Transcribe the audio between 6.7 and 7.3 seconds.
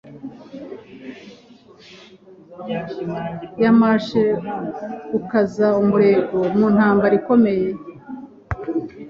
ntambara